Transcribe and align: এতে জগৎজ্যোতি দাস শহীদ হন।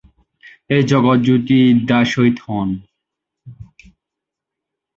এতে 0.69 0.83
জগৎজ্যোতি 0.91 1.59
দাস 1.89 2.05
শহীদ 2.13 2.37
হন। 2.45 2.69